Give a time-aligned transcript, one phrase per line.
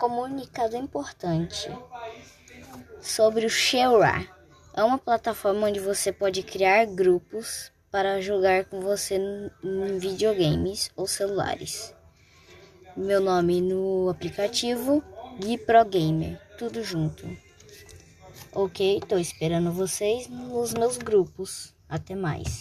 [0.00, 1.70] comunicado importante
[3.02, 4.26] sobre o Share.
[4.72, 9.20] É uma plataforma onde você pode criar grupos para jogar com você
[9.62, 11.94] em videogames ou celulares.
[12.96, 15.04] Meu nome no aplicativo
[15.38, 17.28] Gui Pro Gamer, tudo junto.
[18.54, 21.74] Ok, tô esperando vocês nos meus grupos.
[21.86, 22.58] Até mais.